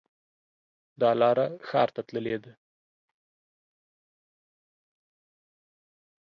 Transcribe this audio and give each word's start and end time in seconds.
دا 1.01 1.09
لاره 1.21 1.45
ښار 1.67 1.89
ته 1.95 2.01
تللې 2.07 2.37
ده 2.43 2.51